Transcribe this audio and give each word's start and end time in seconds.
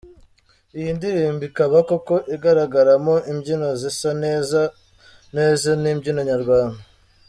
Iyi 0.77 0.89
ndirimbo 0.97 1.41
ikaba 1.49 1.77
koko 1.89 2.15
igaragaramo 2.35 3.15
imbyino 3.31 3.67
zisa 3.81 4.09
neza 4.23 4.61
neza 5.37 5.69
n’imbyino 5.81 6.21
Nyarwanda. 6.29 6.79